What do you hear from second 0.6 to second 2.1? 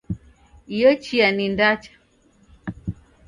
Iyo chia ni ndacha